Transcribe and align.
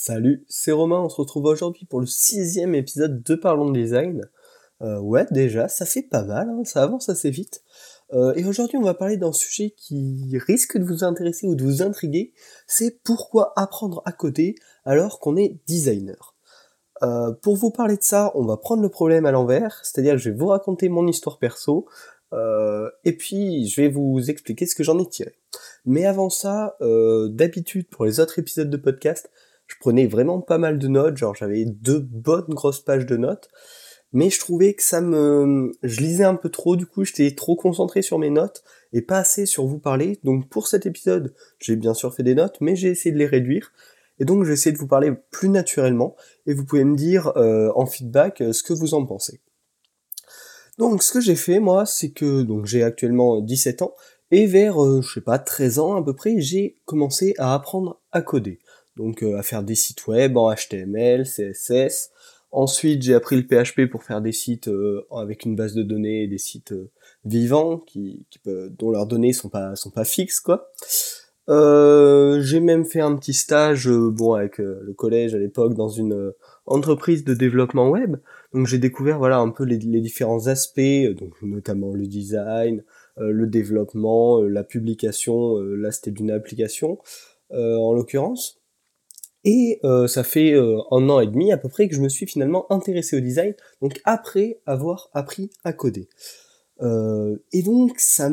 Salut, 0.00 0.44
c'est 0.46 0.70
Romain, 0.70 1.00
on 1.00 1.08
se 1.08 1.16
retrouve 1.16 1.46
aujourd'hui 1.46 1.84
pour 1.84 1.98
le 1.98 2.06
sixième 2.06 2.76
épisode 2.76 3.20
de 3.20 3.34
Parlons 3.34 3.72
Design. 3.72 4.30
Euh, 4.80 5.00
ouais, 5.00 5.26
déjà, 5.32 5.66
ça 5.66 5.86
fait 5.86 6.04
pas 6.04 6.22
mal, 6.22 6.48
hein, 6.48 6.62
ça 6.64 6.84
avance 6.84 7.08
assez 7.08 7.30
vite. 7.30 7.64
Euh, 8.12 8.32
et 8.36 8.44
aujourd'hui, 8.44 8.78
on 8.78 8.84
va 8.84 8.94
parler 8.94 9.16
d'un 9.16 9.32
sujet 9.32 9.74
qui 9.76 10.38
risque 10.38 10.78
de 10.78 10.84
vous 10.84 11.02
intéresser 11.02 11.48
ou 11.48 11.56
de 11.56 11.64
vous 11.64 11.82
intriguer, 11.82 12.32
c'est 12.68 13.02
pourquoi 13.02 13.52
apprendre 13.56 14.00
à 14.04 14.12
coder 14.12 14.54
alors 14.84 15.18
qu'on 15.18 15.36
est 15.36 15.58
designer. 15.66 16.36
Euh, 17.02 17.32
pour 17.32 17.56
vous 17.56 17.72
parler 17.72 17.96
de 17.96 18.04
ça, 18.04 18.30
on 18.36 18.44
va 18.44 18.56
prendre 18.56 18.82
le 18.82 18.90
problème 18.90 19.26
à 19.26 19.32
l'envers, 19.32 19.80
c'est-à-dire 19.82 20.12
que 20.12 20.18
je 20.18 20.30
vais 20.30 20.36
vous 20.36 20.46
raconter 20.46 20.88
mon 20.88 21.08
histoire 21.08 21.38
perso, 21.38 21.88
et 23.04 23.16
puis 23.16 23.66
je 23.66 23.80
vais 23.80 23.88
vous 23.88 24.30
expliquer 24.30 24.66
ce 24.66 24.76
que 24.76 24.84
j'en 24.84 25.00
ai 25.00 25.08
tiré. 25.08 25.36
Mais 25.84 26.06
avant 26.06 26.30
ça, 26.30 26.76
d'habitude 26.80 27.88
pour 27.88 28.04
les 28.04 28.20
autres 28.20 28.38
épisodes 28.38 28.70
de 28.70 28.76
podcast, 28.76 29.28
je 29.68 29.76
prenais 29.78 30.06
vraiment 30.06 30.40
pas 30.40 30.58
mal 30.58 30.78
de 30.78 30.88
notes, 30.88 31.16
genre 31.16 31.34
j'avais 31.34 31.64
deux 31.64 32.00
bonnes 32.00 32.48
grosses 32.48 32.80
pages 32.80 33.06
de 33.06 33.16
notes, 33.16 33.48
mais 34.12 34.30
je 34.30 34.40
trouvais 34.40 34.74
que 34.74 34.82
ça 34.82 35.00
me... 35.00 35.72
Je 35.82 36.00
lisais 36.00 36.24
un 36.24 36.34
peu 36.34 36.48
trop, 36.48 36.74
du 36.74 36.86
coup 36.86 37.04
j'étais 37.04 37.34
trop 37.34 37.54
concentré 37.54 38.02
sur 38.02 38.18
mes 38.18 38.30
notes 38.30 38.64
et 38.92 39.02
pas 39.02 39.18
assez 39.18 39.44
sur 39.44 39.66
vous 39.66 39.78
parler, 39.78 40.18
donc 40.24 40.48
pour 40.48 40.66
cet 40.66 40.86
épisode, 40.86 41.34
j'ai 41.58 41.76
bien 41.76 41.94
sûr 41.94 42.14
fait 42.14 42.22
des 42.22 42.34
notes, 42.34 42.56
mais 42.60 42.74
j'ai 42.74 42.88
essayé 42.88 43.12
de 43.12 43.18
les 43.18 43.26
réduire, 43.26 43.72
et 44.18 44.24
donc 44.24 44.44
j'ai 44.44 44.52
essayé 44.54 44.72
de 44.72 44.78
vous 44.78 44.88
parler 44.88 45.12
plus 45.30 45.50
naturellement, 45.50 46.16
et 46.46 46.54
vous 46.54 46.64
pouvez 46.64 46.84
me 46.84 46.96
dire 46.96 47.36
euh, 47.36 47.70
en 47.76 47.84
feedback 47.84 48.40
euh, 48.40 48.52
ce 48.54 48.62
que 48.62 48.72
vous 48.72 48.94
en 48.94 49.04
pensez. 49.04 49.40
Donc 50.78 51.02
ce 51.02 51.12
que 51.12 51.20
j'ai 51.20 51.36
fait 51.36 51.60
moi, 51.60 51.84
c'est 51.84 52.10
que 52.10 52.42
donc 52.42 52.64
j'ai 52.64 52.82
actuellement 52.82 53.42
17 53.42 53.82
ans, 53.82 53.94
et 54.30 54.46
vers, 54.46 54.82
euh, 54.82 55.02
je 55.02 55.12
sais 55.12 55.20
pas, 55.20 55.38
13 55.38 55.78
ans 55.78 55.96
à 55.96 56.02
peu 56.02 56.14
près, 56.14 56.40
j'ai 56.40 56.78
commencé 56.86 57.34
à 57.36 57.54
apprendre 57.54 58.00
à 58.12 58.22
coder 58.22 58.58
donc 58.98 59.22
euh, 59.22 59.38
à 59.38 59.42
faire 59.42 59.62
des 59.62 59.76
sites 59.76 60.06
web 60.06 60.36
en 60.36 60.52
HTML, 60.52 61.24
CSS. 61.24 62.10
Ensuite, 62.50 63.02
j'ai 63.02 63.14
appris 63.14 63.36
le 63.36 63.46
PHP 63.46 63.90
pour 63.90 64.02
faire 64.02 64.20
des 64.20 64.32
sites 64.32 64.68
euh, 64.68 65.06
avec 65.10 65.44
une 65.44 65.54
base 65.54 65.74
de 65.74 65.82
données, 65.82 66.26
des 66.26 66.38
sites 66.38 66.72
euh, 66.72 66.90
vivants 67.24 67.78
qui, 67.78 68.26
dont 68.46 68.90
leurs 68.90 69.06
données 69.06 69.32
sont 69.32 69.48
pas 69.48 69.76
sont 69.76 69.90
pas 69.90 70.04
fixes 70.04 70.40
quoi. 70.40 70.70
j'ai 71.48 72.60
même 72.60 72.84
fait 72.84 73.00
un 73.00 73.16
petit 73.16 73.34
stage 73.34 73.88
bon 73.88 74.34
avec 74.34 74.58
le 74.58 74.92
collège 74.94 75.34
à 75.34 75.38
l'époque 75.38 75.74
dans 75.74 75.88
une 75.88 76.32
entreprise 76.64 77.24
de 77.24 77.34
développement 77.34 77.90
web. 77.90 78.16
Donc 78.54 78.66
j'ai 78.66 78.78
découvert 78.78 79.18
voilà 79.18 79.38
un 79.38 79.50
peu 79.50 79.64
les, 79.64 79.78
les 79.78 80.00
différents 80.00 80.46
aspects, 80.46 81.08
donc 81.18 81.34
notamment 81.42 81.92
le 81.92 82.06
design, 82.06 82.84
le 83.16 83.46
développement, 83.46 84.40
la 84.42 84.64
publication. 84.64 85.58
là 85.58 85.90
c'était 85.90 86.12
d'une 86.12 86.30
application 86.30 86.98
en 87.50 87.92
l'occurrence. 87.92 88.58
Et 89.50 89.80
euh, 89.82 90.06
ça 90.06 90.24
fait 90.24 90.52
euh, 90.52 90.76
un 90.90 91.08
an 91.08 91.20
et 91.20 91.26
demi 91.26 91.52
à 91.52 91.56
peu 91.56 91.70
près 91.70 91.88
que 91.88 91.94
je 91.94 92.02
me 92.02 92.10
suis 92.10 92.26
finalement 92.26 92.70
intéressé 92.70 93.16
au 93.16 93.20
design, 93.20 93.54
donc 93.80 93.98
après 94.04 94.60
avoir 94.66 95.08
appris 95.14 95.48
à 95.64 95.72
coder. 95.72 96.10
Euh, 96.82 97.38
et 97.52 97.62
donc 97.62 97.98
ça 97.98 98.28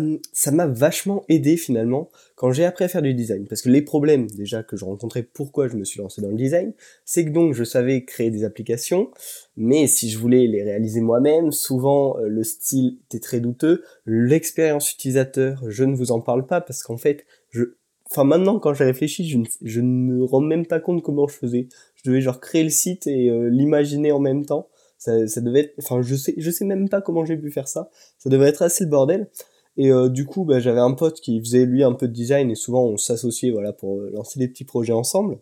m'a 0.51 0.67
vachement 0.67 1.23
aidé 1.29 1.55
finalement 1.55 2.09
quand 2.35 2.51
j'ai 2.51 2.65
appris 2.65 2.83
à 2.83 2.89
faire 2.89 3.01
du 3.01 3.13
design. 3.13 3.47
Parce 3.47 3.61
que 3.61 3.69
les 3.69 3.81
problèmes 3.81 4.27
déjà 4.27 4.61
que 4.61 4.75
je 4.75 4.83
rencontrais, 4.83 5.23
pourquoi 5.23 5.69
je 5.69 5.77
me 5.77 5.85
suis 5.85 6.01
lancé 6.01 6.21
dans 6.21 6.31
le 6.31 6.35
design, 6.35 6.73
c'est 7.05 7.23
que 7.23 7.29
donc 7.29 7.53
je 7.53 7.63
savais 7.63 8.03
créer 8.03 8.29
des 8.29 8.43
applications, 8.43 9.09
mais 9.55 9.87
si 9.87 10.09
je 10.09 10.17
voulais 10.17 10.47
les 10.47 10.63
réaliser 10.63 10.99
moi-même, 10.99 11.53
souvent 11.53 12.17
le 12.17 12.43
style 12.43 12.97
était 13.05 13.21
très 13.21 13.39
douteux, 13.39 13.85
l'expérience 14.05 14.91
utilisateur, 14.91 15.63
je 15.69 15.85
ne 15.85 15.95
vous 15.95 16.11
en 16.11 16.19
parle 16.19 16.45
pas 16.45 16.59
parce 16.59 16.83
qu'en 16.83 16.97
fait, 16.97 17.25
je, 17.51 17.77
Enfin, 18.11 18.23
maintenant, 18.23 18.59
quand 18.59 18.73
j'ai 18.73 18.83
réfléchi, 18.83 19.27
je 19.27 19.37
ne, 19.37 19.45
je 19.61 19.81
ne 19.81 19.87
me 19.87 20.23
rends 20.23 20.41
même 20.41 20.65
pas 20.65 20.79
compte 20.79 21.01
comment 21.01 21.27
je 21.27 21.35
faisais. 21.35 21.67
Je 21.95 22.09
devais 22.09 22.21
genre 22.21 22.39
créer 22.39 22.63
le 22.63 22.69
site 22.69 23.07
et 23.07 23.29
euh, 23.29 23.49
l'imaginer 23.49 24.11
en 24.11 24.19
même 24.19 24.45
temps. 24.45 24.69
Ça, 24.97 25.27
ça 25.27 25.41
devait 25.41 25.73
enfin, 25.79 26.01
je 26.01 26.15
sais, 26.15 26.33
je 26.37 26.51
sais 26.51 26.65
même 26.65 26.87
pas 26.87 27.01
comment 27.01 27.25
j'ai 27.25 27.37
pu 27.37 27.51
faire 27.51 27.67
ça. 27.67 27.89
Ça 28.19 28.29
devait 28.29 28.47
être 28.47 28.61
assez 28.61 28.83
le 28.83 28.89
bordel. 28.89 29.29
Et 29.77 29.91
euh, 29.91 30.07
du 30.07 30.25
coup, 30.25 30.45
bah, 30.45 30.59
j'avais 30.59 30.79
un 30.79 30.93
pote 30.93 31.19
qui 31.19 31.39
faisait 31.39 31.65
lui 31.65 31.83
un 31.83 31.93
peu 31.93 32.07
de 32.07 32.13
design 32.13 32.49
et 32.51 32.55
souvent 32.55 32.85
on 32.85 32.97
s'associait, 32.97 33.51
voilà, 33.51 33.73
pour 33.73 33.97
euh, 33.97 34.11
lancer 34.13 34.39
des 34.39 34.47
petits 34.47 34.65
projets 34.65 34.93
ensemble. 34.93 35.39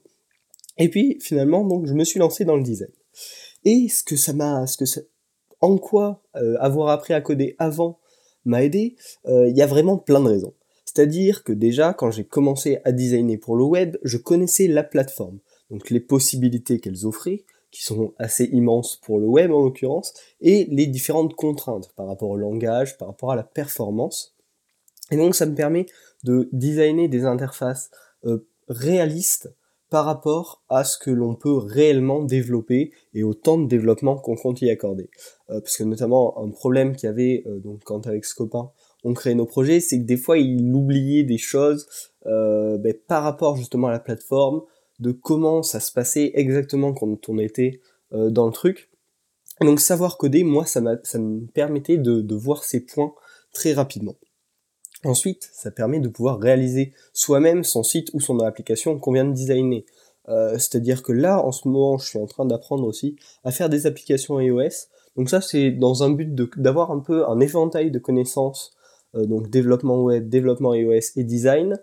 Et 0.77 0.89
puis 0.89 1.19
finalement, 1.21 1.65
donc, 1.65 1.85
je 1.85 1.93
me 1.93 2.03
suis 2.03 2.19
lancé 2.19 2.45
dans 2.45 2.55
le 2.55 2.63
design. 2.63 2.89
Et 3.65 3.89
ce 3.89 4.03
que 4.03 4.15
ça 4.15 4.33
m'a, 4.33 4.65
ce 4.67 4.77
que 4.77 4.85
en 5.61 5.77
quoi 5.77 6.23
avoir 6.59 6.89
appris 6.89 7.13
à 7.13 7.21
coder 7.21 7.55
avant 7.57 7.99
m'a 8.43 8.63
aidé, 8.63 8.97
il 9.25 9.55
y 9.55 9.61
a 9.61 9.67
vraiment 9.67 9.97
plein 9.97 10.19
de 10.19 10.27
raisons. 10.27 10.53
C'est-à-dire 10.93 11.43
que 11.43 11.53
déjà, 11.53 11.93
quand 11.93 12.11
j'ai 12.11 12.23
commencé 12.23 12.79
à 12.83 12.91
designer 12.91 13.37
pour 13.37 13.55
le 13.55 13.63
web, 13.63 13.97
je 14.03 14.17
connaissais 14.17 14.67
la 14.67 14.83
plateforme, 14.83 15.39
donc 15.71 15.89
les 15.89 15.99
possibilités 15.99 16.79
qu'elles 16.79 17.05
offraient, 17.07 17.45
qui 17.71 17.83
sont 17.83 18.13
assez 18.19 18.45
immenses 18.45 18.97
pour 18.97 19.19
le 19.19 19.25
web 19.25 19.51
en 19.51 19.63
l'occurrence, 19.63 20.13
et 20.41 20.67
les 20.69 20.85
différentes 20.85 21.33
contraintes 21.33 21.91
par 21.95 22.07
rapport 22.07 22.29
au 22.29 22.37
langage, 22.37 22.97
par 22.97 23.07
rapport 23.07 23.31
à 23.31 23.35
la 23.35 23.43
performance. 23.43 24.35
Et 25.09 25.17
donc 25.17 25.33
ça 25.33 25.47
me 25.47 25.55
permet 25.55 25.87
de 26.23 26.49
designer 26.51 27.07
des 27.07 27.25
interfaces 27.25 27.89
euh, 28.25 28.47
réalistes 28.67 29.51
par 29.89 30.05
rapport 30.05 30.63
à 30.69 30.83
ce 30.83 30.97
que 30.97 31.11
l'on 31.11 31.35
peut 31.35 31.57
réellement 31.57 32.23
développer 32.23 32.91
et 33.13 33.23
au 33.23 33.33
temps 33.33 33.57
de 33.57 33.67
développement 33.67 34.15
qu'on 34.15 34.35
compte 34.35 34.61
y 34.61 34.69
accorder. 34.69 35.09
Euh, 35.49 35.59
parce 35.59 35.77
que 35.77 35.83
notamment 35.83 36.37
un 36.43 36.49
problème 36.49 36.95
qu'il 36.95 37.07
y 37.07 37.09
avait 37.11 37.43
euh, 37.47 37.59
donc 37.59 37.83
quand 37.83 38.07
avec 38.07 38.25
ce 38.25 38.35
copain 38.35 38.71
on 39.03 39.13
crée 39.13 39.35
nos 39.35 39.45
projets, 39.45 39.79
c'est 39.79 39.99
que 39.99 40.05
des 40.05 40.17
fois 40.17 40.37
il 40.37 40.73
oubliait 40.73 41.23
des 41.23 41.37
choses 41.37 41.87
euh, 42.25 42.77
ben, 42.77 42.93
par 43.07 43.23
rapport 43.23 43.57
justement 43.57 43.87
à 43.87 43.91
la 43.91 43.99
plateforme, 43.99 44.61
de 44.99 45.11
comment 45.11 45.63
ça 45.63 45.79
se 45.79 45.91
passait 45.91 46.31
exactement 46.35 46.93
quand 46.93 47.29
on 47.29 47.37
était 47.37 47.81
euh, 48.13 48.29
dans 48.29 48.45
le 48.45 48.53
truc. 48.53 48.89
donc 49.61 49.79
savoir 49.79 50.17
coder, 50.17 50.43
moi 50.43 50.65
ça, 50.65 50.81
me 50.81 51.45
permettait 51.47 51.97
de, 51.97 52.35
voir 52.35 52.63
ces 52.63 52.79
points 52.85 53.13
très 53.53 53.73
rapidement. 53.73 54.15
Ensuite, 55.03 55.49
ça 55.53 55.69
permet 55.69 55.99
de 55.99 56.07
pouvoir 56.07 56.39
réaliser 56.39 56.93
soi-même 57.11 57.63
son 57.63 57.83
site 57.83 58.09
ou 58.13 58.21
son 58.21 58.39
application 58.39 58.97
qu'on 58.99 59.11
vient 59.11 59.25
de 59.25 59.33
designer. 59.33 59.83
Euh, 60.29 60.53
c'est-à-dire 60.53 61.03
que 61.03 61.11
là, 61.11 61.43
en 61.43 61.51
ce 61.51 61.67
moment, 61.67 61.97
je 61.97 62.07
suis 62.07 62.19
en 62.19 62.25
train 62.25 62.45
d'apprendre 62.45 62.85
aussi 62.85 63.17
à 63.43 63.51
faire 63.51 63.67
des 63.67 63.85
applications 63.85 64.39
iOS. 64.39 64.87
Donc 65.17 65.29
ça, 65.29 65.41
c'est 65.41 65.71
dans 65.71 66.03
un 66.03 66.11
but 66.11 66.33
d'avoir 66.57 66.91
un 66.91 66.99
peu 66.99 67.27
un 67.27 67.41
éventail 67.41 67.91
de 67.91 67.99
connaissances 67.99 68.71
donc 69.13 69.49
développement 69.49 70.01
web, 70.01 70.29
développement 70.29 70.73
iOS 70.73 70.99
et 71.15 71.23
design, 71.23 71.79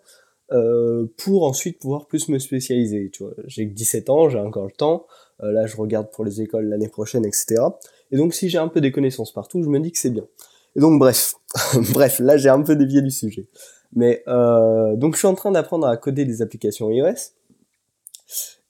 euh, 0.53 1.07
pour 1.17 1.45
ensuite 1.45 1.79
pouvoir 1.79 2.07
plus 2.07 2.29
me 2.29 2.41
spécialiser. 2.41 3.09
Tu 3.13 3.23
vois, 3.23 3.35
j'ai 3.47 3.67
17 3.67 4.11
ans, 4.11 4.29
j'ai 4.29 4.39
encore 4.41 4.65
le 4.65 4.73
temps. 4.73 5.07
Euh, 5.43 5.53
là, 5.53 5.67
je 5.67 5.77
regarde 5.77 6.11
pour 6.11 6.25
les 6.25 6.41
écoles 6.41 6.67
l'année 6.67 6.89
prochaine, 6.89 7.25
etc. 7.25 7.63
Et 8.11 8.17
donc, 8.17 8.35
si 8.35 8.49
j'ai 8.49 8.59
un 8.59 8.67
peu 8.67 8.81
des 8.81 8.91
connaissances 8.91 9.33
partout, 9.33 9.63
je 9.63 9.69
me 9.69 9.79
dis 9.79 9.93
que 9.93 9.99
c'est 9.99 10.11
bien. 10.11 10.27
Et 10.75 10.81
donc, 10.81 10.99
bref, 10.99 11.35
bref, 11.93 12.19
là, 12.19 12.37
j'ai 12.37 12.49
un 12.49 12.63
peu 12.63 12.75
dévié 12.75 13.01
du 13.01 13.13
sujet. 13.13 13.47
Mais 13.93 14.25
euh, 14.27 14.97
donc, 14.97 15.15
je 15.15 15.19
suis 15.19 15.29
en 15.29 15.35
train 15.35 15.53
d'apprendre 15.53 15.87
à 15.87 15.97
coder 15.97 16.25
des 16.25 16.43
applications 16.43 16.91
iOS. 16.91 17.33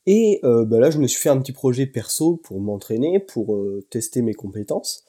Et 0.04 0.40
euh, 0.44 0.66
bah 0.66 0.80
là, 0.80 0.90
je 0.90 0.98
me 0.98 1.06
suis 1.06 1.20
fait 1.20 1.28
un 1.30 1.40
petit 1.40 1.52
projet 1.52 1.86
perso 1.86 2.36
pour 2.36 2.60
m'entraîner, 2.60 3.20
pour 3.20 3.58
tester 3.88 4.20
mes 4.20 4.34
compétences 4.34 5.04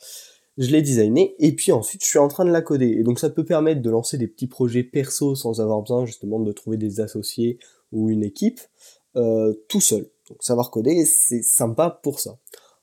je 0.58 0.70
l'ai 0.72 0.82
designé 0.82 1.36
et 1.40 1.56
puis 1.56 1.72
ensuite 1.72 2.04
je 2.04 2.10
suis 2.10 2.20
en 2.20 2.28
train 2.28 2.46
de 2.46 2.52
la 2.52 2.62
coder. 2.62 2.88
Et 2.88 3.04
donc 3.04 3.20
ça 3.20 3.30
peut 3.30 3.46
permettre 3.46 3.82
de 3.82 3.90
lancer 3.90 4.18
des 4.18 4.28
petits 4.28 4.48
projets 4.48 4.84
perso 4.84 5.36
sans 5.36 5.62
avoir 5.62 5.82
besoin 5.82 6.06
justement 6.06 6.40
de 6.40 6.52
trouver 6.52 6.78
des 6.78 7.00
associés 7.00 7.60
ou 7.92 8.10
une 8.10 8.24
équipe 8.24 8.60
euh, 9.16 9.54
tout 9.68 9.82
seul. 9.82 10.10
Donc 10.30 10.44
savoir 10.44 10.72
coder, 10.72 11.06
c'est 11.06 11.42
sympa 11.42 12.00
pour 12.04 12.20
ça. 12.20 12.38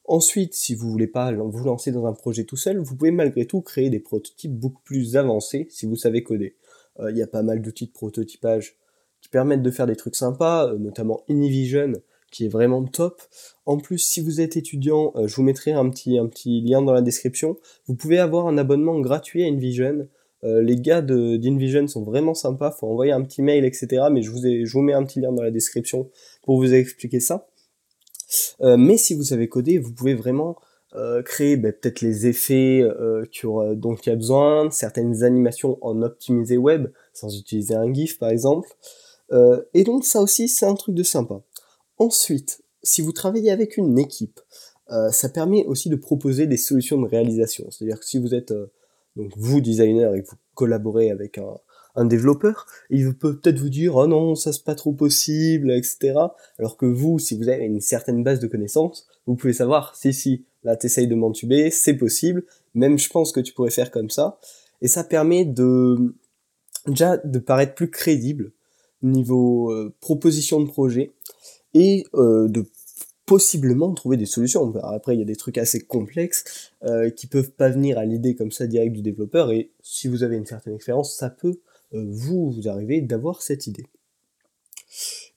Ensuite, 0.04 0.54
si 0.54 0.74
vous 0.74 0.90
voulez 0.90 1.06
pas 1.06 1.32
vous 1.32 1.64
lancer 1.64 1.92
dans 1.92 2.06
un 2.06 2.14
projet 2.14 2.44
tout 2.44 2.56
seul, 2.56 2.78
vous 2.78 2.96
pouvez 2.96 3.10
malgré 3.10 3.46
tout 3.46 3.60
créer 3.60 3.90
des 3.90 4.00
prototypes 4.00 4.54
beaucoup 4.54 4.80
plus 4.82 5.16
avancés 5.16 5.66
si 5.70 5.84
vous 5.84 5.96
savez 5.96 6.22
coder. 6.22 6.56
Euh, 7.00 7.10
il 7.10 7.18
y 7.18 7.22
a 7.22 7.26
pas 7.26 7.42
mal 7.42 7.60
d'outils 7.60 7.86
de 7.86 7.92
prototypage 7.92 8.76
qui 9.20 9.28
permettent 9.28 9.62
de 9.62 9.70
faire 9.70 9.86
des 9.86 9.96
trucs 9.96 10.16
sympas, 10.16 10.68
euh, 10.68 10.78
notamment 10.78 11.22
Univision 11.28 11.92
qui 12.30 12.46
est 12.46 12.48
vraiment 12.48 12.84
top. 12.84 13.22
En 13.66 13.78
plus, 13.78 13.98
si 13.98 14.20
vous 14.20 14.40
êtes 14.40 14.56
étudiant, 14.56 15.12
euh, 15.16 15.26
je 15.26 15.36
vous 15.36 15.42
mettrai 15.42 15.72
un 15.72 15.88
petit, 15.88 16.60
lien 16.60 16.82
dans 16.82 16.92
la 16.92 17.02
description. 17.02 17.56
Vous 17.86 17.94
pouvez 17.94 18.18
avoir 18.18 18.46
un 18.46 18.58
abonnement 18.58 18.98
gratuit 19.00 19.44
à 19.44 19.46
InVision. 19.46 20.08
Euh, 20.44 20.62
les 20.62 20.76
gars 20.76 21.02
d'InVision 21.02 21.86
sont 21.88 22.02
vraiment 22.02 22.34
sympas, 22.34 22.70
faut 22.70 22.86
envoyer 22.86 23.12
un 23.12 23.22
petit 23.22 23.42
mail, 23.42 23.64
etc. 23.64 24.04
Mais 24.12 24.22
je 24.22 24.30
vous, 24.30 24.42
je 24.42 24.78
mets 24.78 24.92
un 24.92 25.04
petit 25.04 25.20
lien 25.20 25.32
dans 25.32 25.42
la 25.42 25.50
description 25.50 26.10
pour 26.42 26.58
vous 26.58 26.74
expliquer 26.74 27.20
ça. 27.20 27.48
Euh, 28.60 28.76
mais 28.76 28.98
si 28.98 29.14
vous 29.14 29.24
savez 29.24 29.48
coder, 29.48 29.78
vous 29.78 29.92
pouvez 29.92 30.14
vraiment 30.14 30.56
créer 31.26 31.58
ben, 31.58 31.70
peut-être 31.70 32.00
les 32.00 32.26
effets 32.26 32.82
dont 32.82 33.94
il 33.94 34.08
y 34.08 34.10
a 34.10 34.16
besoin, 34.16 34.70
certaines 34.70 35.22
animations 35.22 35.76
en 35.82 36.00
optimisé 36.00 36.56
web, 36.56 36.88
sans 37.12 37.38
utiliser 37.38 37.74
un 37.74 37.92
GIF 37.92 38.18
par 38.18 38.30
exemple. 38.30 38.70
et 39.74 39.84
donc 39.84 40.06
ça 40.06 40.22
aussi 40.22 40.48
c'est 40.48 40.64
un 40.64 40.74
truc 40.74 40.94
de 40.94 41.02
sympa. 41.02 41.42
Ensuite, 41.98 42.62
si 42.82 43.02
vous 43.02 43.12
travaillez 43.12 43.50
avec 43.50 43.76
une 43.76 43.98
équipe, 43.98 44.40
euh, 44.90 45.10
ça 45.10 45.28
permet 45.28 45.64
aussi 45.66 45.90
de 45.90 45.96
proposer 45.96 46.46
des 46.46 46.56
solutions 46.56 47.00
de 47.00 47.06
réalisation. 47.06 47.70
C'est-à-dire 47.70 48.00
que 48.00 48.06
si 48.06 48.18
vous 48.18 48.34
êtes 48.34 48.52
euh, 48.52 48.70
donc 49.16 49.32
vous 49.36 49.60
designer 49.60 50.14
et 50.14 50.22
que 50.22 50.30
vous 50.30 50.36
collaborez 50.54 51.10
avec 51.10 51.38
un, 51.38 51.58
développeur, 52.04 52.66
il 52.90 53.12
peut 53.12 53.40
peut-être 53.40 53.58
vous 53.58 53.70
dire 53.70 53.96
oh 53.96 54.06
non 54.06 54.36
ça 54.36 54.52
c'est 54.52 54.62
pas 54.62 54.76
trop 54.76 54.92
possible, 54.92 55.72
etc. 55.72 56.14
Alors 56.60 56.76
que 56.76 56.86
vous, 56.86 57.18
si 57.18 57.36
vous 57.36 57.48
avez 57.48 57.64
une 57.64 57.80
certaine 57.80 58.22
base 58.22 58.38
de 58.38 58.46
connaissances, 58.46 59.08
vous 59.26 59.34
pouvez 59.34 59.52
savoir 59.52 59.96
si 59.96 60.12
si 60.12 60.44
là 60.62 60.76
t'essayes 60.76 61.08
de 61.08 61.16
m'entuber, 61.16 61.72
c'est 61.72 61.94
possible, 61.94 62.44
même 62.74 63.00
je 63.00 63.10
pense 63.10 63.32
que 63.32 63.40
tu 63.40 63.52
pourrais 63.52 63.72
faire 63.72 63.90
comme 63.90 64.10
ça, 64.10 64.38
et 64.80 64.86
ça 64.86 65.02
permet 65.02 65.44
de 65.44 66.14
déjà 66.86 67.16
de 67.16 67.40
paraître 67.40 67.74
plus 67.74 67.90
crédible 67.90 68.52
niveau 69.02 69.72
euh, 69.72 69.92
proposition 70.00 70.60
de 70.60 70.68
projet 70.68 71.10
et 71.74 72.04
euh, 72.14 72.48
de 72.48 72.64
possiblement 73.28 73.92
trouver 73.92 74.16
des 74.16 74.26
solutions. 74.26 74.74
Après, 74.82 75.14
il 75.14 75.18
y 75.18 75.22
a 75.22 75.26
des 75.26 75.36
trucs 75.36 75.58
assez 75.58 75.80
complexes 75.80 76.72
euh, 76.82 77.10
qui 77.10 77.26
peuvent 77.26 77.50
pas 77.50 77.68
venir 77.68 77.98
à 77.98 78.06
l'idée 78.06 78.34
comme 78.34 78.50
ça 78.50 78.66
direct 78.66 78.94
du 78.94 79.02
développeur, 79.02 79.52
et 79.52 79.70
si 79.82 80.08
vous 80.08 80.22
avez 80.22 80.36
une 80.36 80.46
certaine 80.46 80.74
expérience, 80.74 81.14
ça 81.14 81.28
peut 81.28 81.60
euh, 81.92 82.04
vous, 82.08 82.50
vous 82.50 82.68
arriver 82.68 83.02
d'avoir 83.02 83.42
cette 83.42 83.66
idée. 83.66 83.84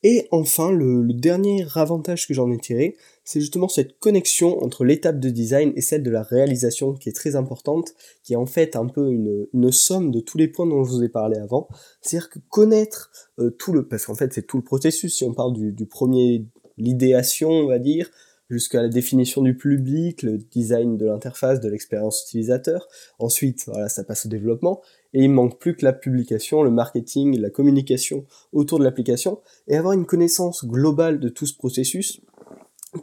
Et 0.03 0.27
enfin, 0.31 0.71
le, 0.71 1.05
dernier 1.13 1.65
avantage 1.75 2.27
que 2.27 2.33
j'en 2.33 2.51
ai 2.51 2.57
tiré, 2.57 2.95
c'est 3.23 3.39
justement 3.39 3.67
cette 3.67 3.99
connexion 3.99 4.63
entre 4.63 4.83
l'étape 4.83 5.19
de 5.19 5.29
design 5.29 5.73
et 5.75 5.81
celle 5.81 6.01
de 6.01 6.09
la 6.09 6.23
réalisation 6.23 6.93
qui 6.93 7.09
est 7.09 7.15
très 7.15 7.35
importante, 7.35 7.93
qui 8.23 8.33
est 8.33 8.37
en 8.37 8.47
fait 8.47 8.75
un 8.75 8.87
peu 8.87 9.11
une, 9.11 9.47
une 9.53 9.71
somme 9.71 10.11
de 10.11 10.19
tous 10.19 10.37
les 10.37 10.47
points 10.47 10.65
dont 10.65 10.83
je 10.83 10.89
vous 10.89 11.03
ai 11.03 11.09
parlé 11.09 11.37
avant. 11.37 11.67
C'est-à-dire 12.01 12.29
que 12.29 12.39
connaître 12.49 13.11
euh, 13.39 13.51
tout 13.51 13.73
le... 13.73 13.87
Parce 13.87 14.05
qu'en 14.05 14.15
fait 14.15 14.33
c'est 14.33 14.47
tout 14.47 14.57
le 14.57 14.63
processus, 14.63 15.15
si 15.15 15.23
on 15.23 15.33
parle 15.33 15.53
du, 15.53 15.71
du 15.71 15.85
premier 15.85 16.47
l'idéation, 16.77 17.49
on 17.49 17.67
va 17.67 17.79
dire, 17.79 18.09
jusqu'à 18.49 18.81
la 18.81 18.89
définition 18.89 19.41
du 19.41 19.55
public, 19.55 20.23
le 20.23 20.37
design 20.37 20.97
de 20.97 21.05
l'interface, 21.05 21.61
de 21.61 21.69
l'expérience 21.69 22.23
utilisateur. 22.23 22.87
Ensuite, 23.19 23.63
voilà, 23.67 23.87
ça 23.87 24.03
passe 24.03 24.25
au 24.25 24.29
développement. 24.29 24.81
Et 25.13 25.23
il 25.23 25.29
manque 25.29 25.59
plus 25.59 25.75
que 25.75 25.83
la 25.83 25.93
publication, 25.93 26.63
le 26.63 26.71
marketing, 26.71 27.37
la 27.39 27.49
communication 27.49 28.25
autour 28.53 28.79
de 28.79 28.83
l'application. 28.83 29.39
Et 29.67 29.75
avoir 29.75 29.93
une 29.93 30.05
connaissance 30.05 30.65
globale 30.65 31.19
de 31.19 31.29
tout 31.29 31.45
ce 31.45 31.55
processus 31.55 32.21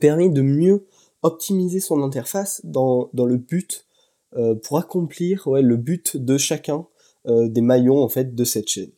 permet 0.00 0.28
de 0.28 0.42
mieux 0.42 0.86
optimiser 1.22 1.80
son 1.80 2.02
interface 2.02 2.60
dans, 2.64 3.10
le 3.14 3.36
but, 3.36 3.86
euh, 4.36 4.54
pour 4.54 4.78
accomplir 4.78 5.48
le 5.50 5.76
but 5.76 6.16
de 6.16 6.38
chacun 6.38 6.86
euh, 7.26 7.48
des 7.48 7.60
maillons 7.60 8.02
en 8.02 8.08
fait 8.08 8.34
de 8.34 8.44
cette 8.44 8.68
chaîne. 8.68 8.90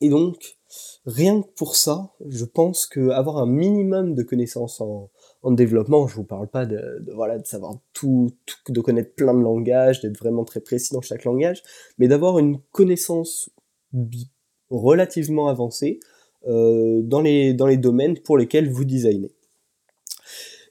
Et 0.00 0.08
donc, 0.08 0.58
rien 1.06 1.42
que 1.42 1.48
pour 1.56 1.76
ça, 1.76 2.12
je 2.26 2.44
pense 2.44 2.86
que 2.86 3.10
avoir 3.10 3.38
un 3.38 3.46
minimum 3.46 4.14
de 4.14 4.22
connaissances 4.22 4.80
en, 4.80 5.10
en 5.42 5.52
développement, 5.52 6.06
je 6.08 6.16
vous 6.16 6.24
parle 6.24 6.48
pas 6.48 6.66
de, 6.66 7.04
savoir 7.44 7.74
tout, 7.92 8.30
de 8.68 8.80
connaître 8.80 9.14
plein 9.14 9.34
de 9.34 9.42
langages, 9.42 10.00
d'être 10.00 10.18
vraiment 10.18 10.44
très 10.44 10.60
précis 10.60 10.92
dans 10.92 11.00
chaque 11.00 11.24
langage, 11.24 11.62
mais 11.98 12.08
d'avoir 12.08 12.38
une 12.38 12.58
connaissance 12.72 13.50
relativement 14.70 15.48
avancée 15.48 16.00
euh, 16.46 17.00
dans 17.02 17.20
les 17.20 17.54
dans 17.54 17.66
les 17.66 17.76
domaines 17.76 18.18
pour 18.18 18.38
lesquels 18.38 18.70
vous 18.70 18.84
designez. 18.84 19.32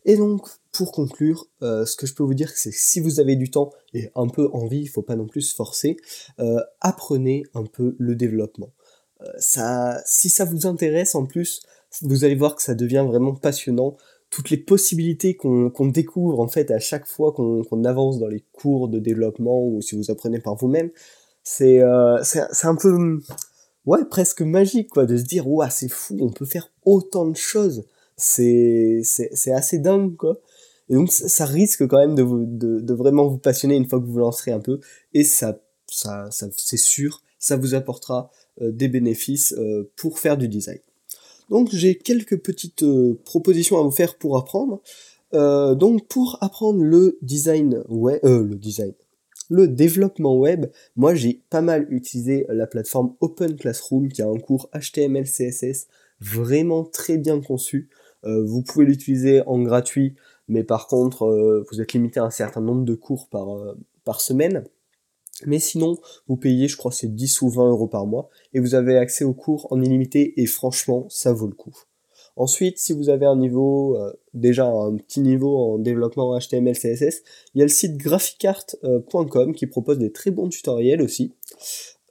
Et 0.05 0.17
donc 0.17 0.47
pour 0.71 0.91
conclure, 0.91 1.47
euh, 1.61 1.85
ce 1.85 1.95
que 1.95 2.05
je 2.05 2.13
peux 2.13 2.23
vous 2.23 2.33
dire, 2.33 2.49
c'est 2.49 2.71
si 2.71 2.99
vous 2.99 3.19
avez 3.19 3.35
du 3.35 3.49
temps 3.49 3.71
et 3.93 4.09
un 4.15 4.27
peu 4.27 4.49
envie, 4.53 4.81
il 4.81 4.87
faut 4.87 5.01
pas 5.01 5.15
non 5.15 5.25
plus 5.25 5.53
forcer, 5.53 5.97
euh, 6.39 6.59
apprenez 6.81 7.43
un 7.53 7.63
peu 7.63 7.95
le 7.97 8.15
développement. 8.15 8.71
Si 9.37 10.29
ça 10.29 10.45
vous 10.45 10.67
intéresse 10.67 11.15
en 11.15 11.25
plus, 11.25 11.61
vous 12.01 12.25
allez 12.25 12.35
voir 12.35 12.55
que 12.55 12.61
ça 12.61 12.75
devient 12.75 13.05
vraiment 13.07 13.33
passionnant. 13.33 13.95
Toutes 14.35 14.49
les 14.49 14.57
possibilités 14.57 15.37
qu'on 15.37 15.87
découvre 15.87 16.41
en 16.41 16.49
fait 16.49 16.69
à 16.69 16.79
chaque 16.79 17.07
fois 17.07 17.31
qu'on 17.31 17.83
avance 17.85 18.19
dans 18.19 18.27
les 18.27 18.43
cours 18.51 18.89
de 18.89 18.99
développement 18.99 19.65
ou 19.65 19.81
si 19.81 19.95
vous 19.95 20.11
apprenez 20.11 20.39
par 20.39 20.55
vous-même, 20.55 20.89
c'est 21.41 21.79
euh, 21.79 22.21
un 22.63 22.75
peu 22.75 23.21
ouais 23.85 24.03
presque 24.09 24.41
magique 24.41 24.89
quoi 24.89 25.05
de 25.05 25.15
se 25.15 25.23
dire 25.23 25.47
ouais 25.47 25.67
c'est 25.69 25.87
fou, 25.87 26.17
on 26.19 26.31
peut 26.31 26.43
faire 26.43 26.69
autant 26.83 27.25
de 27.25 27.37
choses. 27.37 27.85
C'est 28.17 29.01
assez 29.53 29.79
dingue 29.79 30.17
quoi. 30.17 30.41
Et 30.89 30.95
donc 30.95 31.13
ça, 31.13 31.45
risque 31.45 31.87
quand 31.87 32.05
même 32.05 32.15
de, 32.15 32.93
vraiment 32.93 33.29
vous 33.29 33.37
passionner 33.37 33.77
une 33.77 33.87
fois 33.87 34.01
que 34.01 34.05
vous 34.05 34.19
lancerez 34.19 34.51
un 34.51 34.59
peu. 34.59 34.81
Et 35.13 35.23
ça, 35.23 35.61
ça, 35.87 36.29
ça 36.29 36.47
c'est 36.57 36.75
sûr, 36.75 37.21
ça 37.39 37.55
vous 37.55 37.73
apportera 37.73 38.29
euh, 38.61 38.73
des 38.73 38.89
bénéfices 38.89 39.53
euh, 39.57 39.89
pour 39.95 40.19
faire 40.19 40.35
du 40.35 40.49
design. 40.49 40.79
Donc 41.49 41.69
j'ai 41.71 41.95
quelques 41.95 42.37
petites 42.37 42.83
euh, 42.83 43.19
propositions 43.25 43.79
à 43.79 43.83
vous 43.83 43.91
faire 43.91 44.15
pour 44.15 44.37
apprendre. 44.37 44.81
donc 45.33 46.07
pour 46.07 46.37
apprendre 46.41 46.81
le 46.81 47.17
design 47.21 47.83
web, 47.89 48.19
le 48.23 48.55
design, 48.55 48.93
le 49.49 49.67
développement 49.67 50.37
web, 50.37 50.67
moi 50.95 51.13
j'ai 51.13 51.41
pas 51.49 51.61
mal 51.61 51.87
utilisé 51.89 52.45
la 52.49 52.67
plateforme 52.67 53.15
Open 53.19 53.55
Classroom 53.57 54.07
qui 54.07 54.21
a 54.21 54.27
un 54.27 54.39
cours 54.39 54.69
HTML 54.73 55.25
CSS 55.25 55.87
vraiment 56.21 56.85
très 56.85 57.17
bien 57.17 57.41
conçu. 57.41 57.89
vous 58.23 58.61
pouvez 58.61 58.85
l'utiliser 58.85 59.41
en 59.45 59.61
gratuit, 59.61 60.15
mais 60.47 60.63
par 60.63 60.87
contre 60.87 61.65
vous 61.69 61.81
êtes 61.81 61.91
limité 61.91 62.21
à 62.21 62.23
un 62.23 62.31
certain 62.31 62.61
nombre 62.61 62.85
de 62.85 62.95
cours 62.95 63.27
par 64.05 64.21
semaine. 64.21 64.63
Mais 65.45 65.59
sinon, 65.59 65.97
vous 66.27 66.37
payez, 66.37 66.67
je 66.67 66.77
crois, 66.77 66.91
c'est 66.91 67.13
10 67.13 67.41
ou 67.41 67.49
20 67.49 67.69
euros 67.69 67.87
par 67.87 68.05
mois, 68.05 68.29
et 68.53 68.59
vous 68.59 68.75
avez 68.75 68.97
accès 68.97 69.23
aux 69.23 69.33
cours 69.33 69.71
en 69.71 69.81
illimité, 69.81 70.39
et 70.41 70.45
franchement, 70.45 71.05
ça 71.09 71.33
vaut 71.33 71.47
le 71.47 71.55
coup. 71.55 71.75
Ensuite, 72.37 72.79
si 72.79 72.91
vous 72.91 73.09
avez 73.09 73.25
un 73.25 73.37
niveau, 73.37 73.97
euh, 73.97 74.11
déjà 74.33 74.65
un 74.65 74.95
petit 74.97 75.21
niveau 75.21 75.57
en 75.57 75.77
développement 75.77 76.37
HTML, 76.37 76.75
CSS, 76.75 77.23
il 77.53 77.59
y 77.59 77.61
a 77.61 77.65
le 77.65 77.69
site 77.69 77.95
graphicart.com 77.97 79.55
qui 79.55 79.67
propose 79.67 79.99
des 79.99 80.11
très 80.11 80.31
bons 80.31 80.49
tutoriels 80.49 81.01
aussi. 81.01 81.33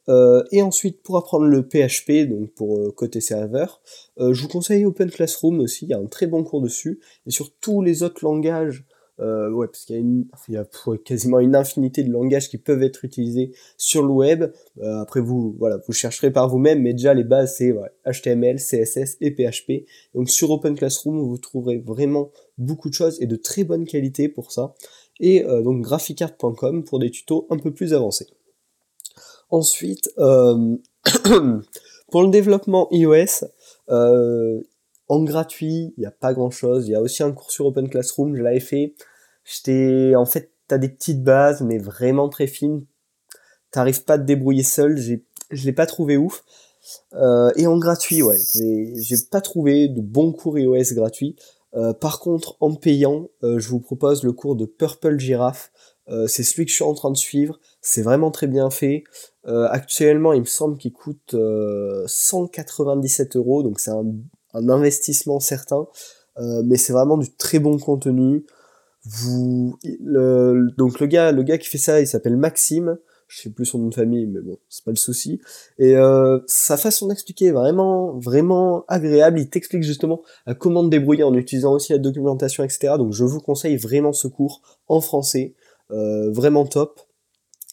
Euh, 0.09 0.43
et 0.51 0.63
ensuite, 0.63 1.03
pour 1.03 1.19
apprendre 1.19 1.45
le 1.45 1.63
PHP, 1.63 2.29
donc 2.29 2.51
pour 2.53 2.79
euh, 2.79 2.91
côté 2.91 3.21
serveur, 3.21 3.83
je 4.19 4.41
vous 4.41 4.49
conseille 4.49 4.87
Open 4.87 5.11
Classroom 5.11 5.61
aussi, 5.61 5.87
il 5.87 5.91
y 5.91 5.95
a 5.95 5.99
un 5.99 6.07
très 6.07 6.27
bon 6.27 6.43
cours 6.43 6.63
dessus. 6.63 7.01
Et 7.27 7.31
sur 7.31 7.55
tous 7.61 7.83
les 7.83 8.03
autres 8.03 8.25
langages 8.25 8.85
euh, 9.21 9.51
ouais, 9.51 9.67
parce 9.67 9.85
qu'il 9.85 9.97
y 9.97 9.99
a, 9.99 10.03
il 10.49 10.55
y 10.55 10.57
a 10.57 10.67
quasiment 11.05 11.39
une 11.39 11.55
infinité 11.55 12.03
de 12.03 12.11
langages 12.11 12.49
qui 12.49 12.59
peuvent 12.59 12.83
être 12.83 13.05
utilisés 13.05 13.53
sur 13.77 14.03
le 14.03 14.13
web. 14.13 14.53
Euh, 14.83 15.01
après 15.01 15.21
vous, 15.21 15.55
voilà, 15.59 15.79
vous 15.87 15.93
chercherez 15.93 16.33
par 16.33 16.49
vous-même, 16.49 16.83
mais 16.83 16.93
déjà 16.93 17.15
les 17.15 17.25
bases 17.25 17.57
c'est 17.57 17.75
HTML, 18.07 18.57
CSS 18.57 19.17
et 19.21 19.31
PHP. 19.31 19.87
Donc 20.15 20.31
sur 20.31 20.51
Open 20.51 20.75
Classroom, 20.75 21.21
vous 21.21 21.39
trouverez 21.39 21.79
vraiment 21.79 22.31
beaucoup 22.59 22.89
de 22.89 22.95
choses 22.95 23.21
et 23.21 23.27
de 23.27 23.37
très 23.37 23.65
bonne 23.65 23.85
qualité 23.85 24.29
pour 24.29 24.53
ça. 24.53 24.75
Et 25.21 25.45
euh, 25.45 25.63
donc 25.63 25.83
graphicart.com 25.83 26.85
pour 26.85 26.99
des 26.99 27.11
tutos 27.11 27.47
un 27.51 27.59
peu 27.59 27.73
plus 27.73 27.95
avancés. 27.95 28.27
Ensuite, 29.51 30.11
euh, 30.19 30.77
pour 32.11 32.23
le 32.23 32.31
développement 32.31 32.89
iOS, 32.91 33.45
euh, 33.91 34.61
en 35.09 35.23
gratuit, 35.23 35.95
il 35.97 36.01
n'y 36.01 36.07
a 36.07 36.11
pas 36.11 36.33
grand 36.33 36.51
chose. 36.51 36.89
Il 36.89 36.93
y 36.93 36.95
a 36.95 37.01
aussi 37.01 37.23
un 37.23 37.33
cours 37.33 37.51
sur 37.51 37.67
Open 37.67 37.89
Classroom, 37.89 38.35
je 38.35 38.43
l'avais 38.43 38.61
fait. 38.61 38.95
J'étais, 39.45 40.15
en 40.17 40.25
fait, 40.25 40.53
t'as 40.69 40.79
des 40.79 40.89
petites 40.89 41.23
bases, 41.23 41.63
mais 41.63 41.79
vraiment 41.79 42.29
très 42.29 42.47
fines. 42.47 42.87
T'arrives 43.71 44.05
pas 44.05 44.15
à 44.15 44.19
te 44.19 44.25
débrouiller 44.25 44.63
seul. 44.63 44.97
J'ai, 44.97 45.25
je 45.51 45.65
l'ai 45.67 45.73
pas 45.73 45.87
trouvé 45.87 46.17
ouf. 46.17 46.45
Euh, 47.15 47.51
et 47.57 47.67
en 47.67 47.79
gratuit, 47.79 48.23
ouais, 48.23 48.39
j'ai, 48.55 48.93
j'ai 48.97 49.17
pas 49.31 49.41
trouvé 49.41 49.89
de 49.89 50.01
bons 50.01 50.33
cours 50.33 50.59
iOS 50.59 50.95
gratuits. 50.95 51.37
Euh, 51.75 51.93
par 51.93 52.21
contre, 52.21 52.57
en 52.61 52.75
payant, 52.75 53.29
euh, 53.43 53.59
je 53.59 53.69
vous 53.69 53.81
propose 53.81 54.23
le 54.23 54.33
cours 54.33 54.57
de 54.57 54.65
Purple 54.65 55.19
Giraffe. 55.19 55.73
C'est 56.27 56.43
celui 56.43 56.67
que 56.67 56.71
je 56.71 56.75
suis 56.75 56.85
en 56.85 56.93
train 56.93 57.11
de 57.11 57.17
suivre. 57.17 57.59
C'est 57.81 58.03
vraiment 58.03 58.31
très 58.31 58.47
bien 58.47 58.69
fait. 58.69 59.05
Actuellement, 59.47 60.35
il 60.35 60.41
me 60.41 60.47
semble 60.47 60.77
qu'il 60.77 60.93
coûte 60.93 61.35
197 62.07 63.37
euros, 63.37 63.63
donc 63.63 63.81
c'est 63.81 63.91
un 63.91 64.05
un 64.55 64.69
investissement 64.69 65.41
certain, 65.41 65.87
euh, 66.39 66.63
mais 66.65 66.77
c'est 66.77 66.93
vraiment 66.93 67.19
du 67.19 67.31
très 67.31 67.59
bon 67.59 67.79
contenu. 67.79 68.47
Vous, 69.05 69.77
le, 70.01 70.69
donc 70.79 71.01
le 71.01 71.07
gars, 71.07 71.33
le 71.33 71.43
gars 71.43 71.59
qui 71.59 71.69
fait 71.69 71.79
ça, 71.79 72.01
il 72.01 72.07
s'appelle 72.07 72.37
Maxime. 72.37 72.99
Je 73.27 73.41
sais 73.41 73.51
plus 73.51 73.65
son 73.65 73.79
nom 73.79 73.89
de 73.89 73.95
famille, 73.95 74.27
mais 74.27 74.41
bon, 74.41 74.59
c'est 74.69 74.85
pas 74.85 74.91
le 74.91 74.97
souci. 74.97 75.41
Et 75.79 75.97
euh, 75.97 76.39
sa 76.47 76.77
façon 76.77 77.09
d'expliquer 77.09 77.47
est 77.47 77.53
vraiment, 77.53 78.19
vraiment 78.19 78.85
agréable. 78.87 79.41
Il 79.41 79.49
t'explique 79.49 79.83
justement 79.83 80.23
à 80.47 80.55
comment 80.55 80.85
te 80.85 80.89
débrouiller 80.89 81.25
en 81.25 81.35
utilisant 81.35 81.73
aussi 81.73 81.93
la 81.93 81.99
documentation, 81.99 82.65
etc. 82.65 82.95
Donc 82.99 83.13
je 83.13 83.25
vous 83.25 83.41
conseille 83.41 83.77
vraiment 83.77 84.13
ce 84.13 84.29
cours 84.29 84.61
en 84.89 85.01
français, 85.01 85.55
euh, 85.91 86.31
vraiment 86.31 86.67
top. 86.67 87.01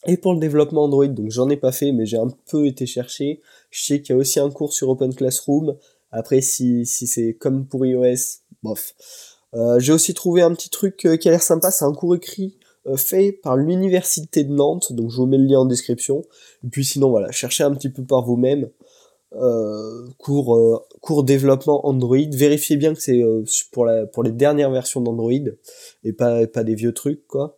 Et 0.08 0.18
pour 0.18 0.34
le 0.34 0.40
développement 0.40 0.86
Android, 0.86 1.08
donc 1.08 1.30
j'en 1.30 1.50
ai 1.50 1.58
pas 1.58 1.72
fait, 1.72 1.92
mais 1.92 2.06
j'ai 2.06 2.18
un 2.18 2.30
peu 2.50 2.66
été 2.66 2.86
chercher. 2.86 3.42
Je 3.70 3.84
sais 3.84 4.02
qu'il 4.02 4.16
y 4.16 4.18
a 4.18 4.20
aussi 4.20 4.40
un 4.40 4.50
cours 4.50 4.74
sur 4.74 4.90
Open 4.90 5.14
Classroom. 5.14 5.76
Après, 6.12 6.42
si, 6.42 6.86
si 6.86 7.08
c'est 7.08 7.34
comme 7.34 7.66
pour 7.66 7.86
iOS, 7.86 8.42
bof. 8.64 8.94
Euh, 9.54 9.80
j'ai 9.80 9.92
aussi 9.92 10.14
trouvé 10.14 10.42
un 10.42 10.54
petit 10.54 10.70
truc 10.70 11.06
euh, 11.06 11.18
qui 11.18 11.28
a 11.28 11.32
l'air 11.32 11.44
sympa, 11.44 11.72
c'est 11.72 11.86
un 11.86 11.94
cours 11.94 12.16
écrit 12.16 12.58
euh, 12.88 12.96
fait 12.96 13.32
par 13.32 13.58
l'université 13.58 14.44
de 14.44 14.52
Nantes, 14.52 14.94
donc 14.94 15.10
je 15.12 15.18
vous 15.18 15.26
mets 15.26 15.38
le 15.38 15.46
lien 15.46 15.60
en 15.60 15.66
description. 15.66 16.24
Et 16.64 16.70
puis 16.70 16.86
sinon 16.86 17.10
voilà, 17.10 17.32
cherchez 17.32 17.64
un 17.64 17.74
petit 17.74 17.90
peu 17.90 18.04
par 18.04 18.24
vous-même. 18.24 18.70
Cours, 20.18 20.86
cours 21.00 21.24
développement 21.24 21.88
Android, 21.88 22.18
vérifiez 22.34 22.76
bien 22.76 22.94
que 22.94 23.00
c'est 23.00 23.24
pour, 23.72 23.88
pour 24.12 24.24
les 24.24 24.32
dernières 24.34 24.72
versions 24.72 25.00
d'Android 25.00 25.32
et 26.04 26.12
pas, 26.12 26.46
pas 26.48 26.66
des 26.66 26.76
vieux 26.76 26.94
trucs 26.94 27.26
quoi. 27.28 27.58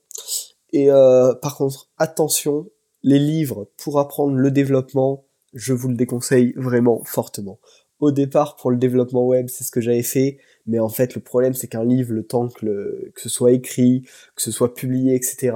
Et 0.71 0.89
par 0.89 1.57
contre, 1.57 1.89
attention, 1.97 2.69
les 3.01 3.17
livres 3.17 3.69
pour 3.77 3.99
apprendre 3.99 4.35
le 4.35 4.51
développement, 4.51 5.25
je 5.55 5.73
vous 5.73 5.87
le 5.87 5.95
déconseille 5.95 6.53
vraiment 6.57 7.03
fortement. 7.05 7.59
Au 8.03 8.11
départ, 8.11 8.57
pour 8.57 8.69
le 8.69 8.75
développement 8.75 9.25
web, 9.25 9.47
c'est 9.47 9.63
ce 9.63 9.71
que 9.71 9.79
j'avais 9.79 10.03
fait, 10.03 10.37
mais 10.65 10.77
en 10.77 10.89
fait, 10.89 11.15
le 11.15 11.21
problème, 11.21 11.53
c'est 11.53 11.67
qu'un 11.69 11.85
livre, 11.85 12.11
le 12.11 12.23
temps 12.23 12.49
que, 12.49 13.11
que 13.15 13.21
ce 13.21 13.29
soit 13.29 13.53
écrit, 13.53 14.01
que 14.35 14.41
ce 14.41 14.51
soit 14.51 14.73
publié, 14.73 15.15
etc., 15.15 15.55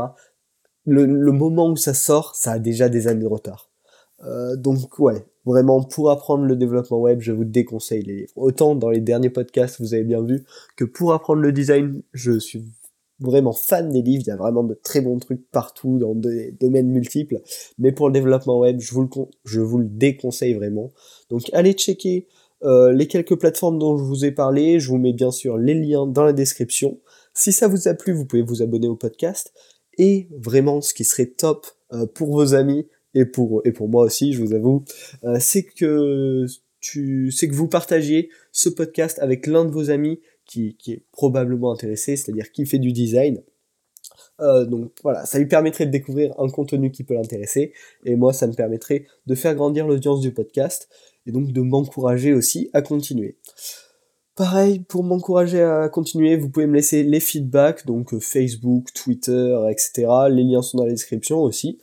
le, 0.85 1.05
le, 1.05 1.31
moment 1.33 1.69
où 1.69 1.75
ça 1.75 1.93
sort, 1.93 2.35
ça 2.35 2.53
a 2.53 2.59
déjà 2.59 2.87
des 2.87 3.07
années 3.07 3.23
de 3.23 3.27
retard. 3.27 3.69
Euh, 4.23 4.55
donc 4.55 4.97
ouais, 4.97 5.25
vraiment 5.43 5.83
pour 5.83 6.09
apprendre 6.09 6.45
le 6.45 6.55
développement 6.55 7.01
web, 7.01 7.19
je 7.19 7.33
vous 7.33 7.43
déconseille 7.43 8.03
les 8.03 8.15
livres. 8.15 8.31
Autant 8.37 8.75
dans 8.75 8.91
les 8.91 9.01
derniers 9.01 9.29
podcasts, 9.29 9.81
vous 9.81 9.93
avez 9.93 10.05
bien 10.05 10.21
vu 10.21 10.45
que 10.77 10.85
pour 10.85 11.11
apprendre 11.11 11.41
le 11.41 11.51
design, 11.51 12.01
je 12.13 12.39
suis 12.39 12.63
vraiment 13.19 13.53
fan 13.53 13.91
des 13.91 14.01
livres, 14.01 14.23
il 14.25 14.29
y 14.29 14.31
a 14.31 14.37
vraiment 14.37 14.63
de 14.63 14.73
très 14.75 15.01
bons 15.01 15.17
trucs 15.17 15.49
partout 15.51 15.97
dans 15.97 16.15
des 16.15 16.51
domaines 16.51 16.89
multiples, 16.89 17.41
mais 17.77 17.91
pour 17.91 18.07
le 18.07 18.13
développement 18.13 18.59
web, 18.59 18.79
je 18.79 18.93
vous 18.93 19.01
le, 19.01 19.09
je 19.45 19.59
vous 19.59 19.79
le 19.79 19.87
déconseille 19.87 20.53
vraiment. 20.53 20.91
Donc 21.29 21.49
allez 21.53 21.73
checker 21.73 22.27
euh, 22.63 22.91
les 22.91 23.07
quelques 23.07 23.35
plateformes 23.35 23.77
dont 23.77 23.97
je 23.97 24.03
vous 24.03 24.25
ai 24.25 24.31
parlé, 24.31 24.79
je 24.79 24.89
vous 24.89 24.97
mets 24.97 25.13
bien 25.13 25.31
sûr 25.31 25.57
les 25.57 25.73
liens 25.73 26.07
dans 26.07 26.23
la 26.23 26.33
description. 26.33 26.99
Si 27.33 27.51
ça 27.51 27.67
vous 27.67 27.87
a 27.87 27.93
plu, 27.93 28.13
vous 28.13 28.25
pouvez 28.25 28.41
vous 28.41 28.61
abonner 28.61 28.87
au 28.87 28.95
podcast. 28.95 29.53
Et 29.97 30.27
vraiment, 30.31 30.81
ce 30.81 30.93
qui 30.93 31.03
serait 31.03 31.27
top 31.27 31.67
euh, 31.93 32.05
pour 32.05 32.31
vos 32.31 32.53
amis 32.53 32.87
et 33.13 33.25
pour, 33.25 33.61
et 33.65 33.71
pour 33.71 33.89
moi 33.89 34.03
aussi, 34.03 34.33
je 34.33 34.43
vous 34.43 34.53
avoue, 34.53 34.83
euh, 35.23 35.37
c'est 35.39 35.63
que 35.63 36.45
c'est 36.79 37.47
que 37.47 37.55
vous 37.55 37.67
partagiez 37.67 38.29
ce 38.51 38.69
podcast 38.69 39.19
avec 39.19 39.47
l'un 39.47 39.65
de 39.65 39.71
vos 39.71 39.89
amis 39.89 40.19
qui, 40.47 40.75
est 40.87 41.03
probablement 41.11 41.71
intéressé, 41.71 42.15
c'est-à-dire 42.15 42.51
qui 42.51 42.65
fait 42.65 42.79
du 42.79 42.91
design. 42.91 43.41
Euh, 44.39 44.65
donc 44.65 44.91
voilà, 45.03 45.25
ça 45.25 45.39
lui 45.39 45.47
permettrait 45.47 45.85
de 45.85 45.91
découvrir 45.91 46.33
un 46.39 46.47
contenu 46.47 46.91
qui 46.91 47.03
peut 47.03 47.15
l'intéresser, 47.15 47.73
et 48.05 48.15
moi 48.15 48.33
ça 48.33 48.47
me 48.47 48.53
permettrait 48.53 49.05
de 49.25 49.35
faire 49.35 49.55
grandir 49.55 49.87
l'audience 49.87 50.21
du 50.21 50.31
podcast, 50.31 50.89
et 51.25 51.31
donc 51.31 51.51
de 51.51 51.61
m'encourager 51.61 52.33
aussi 52.33 52.69
à 52.73 52.81
continuer. 52.81 53.37
Pareil, 54.35 54.81
pour 54.81 55.03
m'encourager 55.03 55.63
à 55.63 55.89
continuer, 55.89 56.37
vous 56.37 56.49
pouvez 56.49 56.67
me 56.67 56.75
laisser 56.75 57.01
les 57.01 57.19
feedbacks, 57.19 57.87
donc 57.87 58.13
euh, 58.13 58.19
Facebook, 58.19 58.93
Twitter, 58.93 59.57
etc. 59.69 60.07
Les 60.29 60.43
liens 60.43 60.61
sont 60.61 60.77
dans 60.77 60.85
la 60.85 60.91
description 60.91 61.41
aussi. 61.41 61.79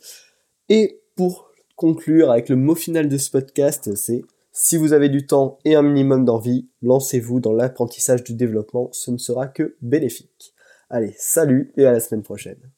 Et 0.69 1.01
pour 1.17 1.51
conclure 1.75 2.31
avec 2.31 2.47
le 2.47 2.55
mot 2.55 2.75
final 2.75 3.09
de 3.09 3.17
ce 3.17 3.29
podcast, 3.29 3.93
c'est 3.95 4.23
si 4.57 4.77
vous 4.77 4.93
avez 4.93 5.09
du 5.09 5.27
temps 5.27 5.59
et 5.65 5.75
un 5.75 5.81
minimum 5.81 6.23
d'envie, 6.23 6.69
lancez-vous 6.81 7.41
dans 7.41 7.51
l'apprentissage 7.51 8.23
du 8.23 8.35
développement, 8.35 8.87
ce 8.93 9.11
ne 9.11 9.17
sera 9.17 9.47
que 9.47 9.75
bénéfique. 9.81 10.53
Allez, 10.89 11.13
salut 11.17 11.73
et 11.75 11.85
à 11.85 11.91
la 11.91 11.99
semaine 11.99 12.23
prochaine. 12.23 12.71